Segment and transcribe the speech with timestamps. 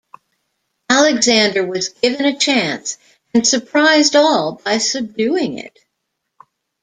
[0.89, 2.97] Alexander was given a chance
[3.35, 5.77] and surprised all by subduing it.